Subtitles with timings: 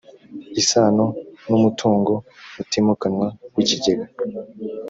[0.61, 1.05] isano
[1.47, 2.13] n umutungo
[2.61, 4.05] utimukanwa w ikigega